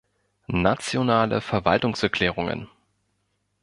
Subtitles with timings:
[0.55, 2.67] Nationale Verwaltungserklärungen!